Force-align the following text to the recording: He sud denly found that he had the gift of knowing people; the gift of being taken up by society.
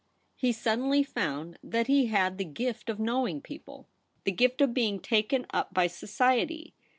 He 0.35 0.51
sud 0.51 0.79
denly 0.79 1.05
found 1.05 1.59
that 1.63 1.85
he 1.85 2.07
had 2.07 2.39
the 2.39 2.43
gift 2.43 2.89
of 2.89 2.99
knowing 2.99 3.39
people; 3.39 3.87
the 4.23 4.31
gift 4.31 4.59
of 4.61 4.73
being 4.73 4.99
taken 4.99 5.45
up 5.53 5.75
by 5.75 5.85
society. 5.85 6.73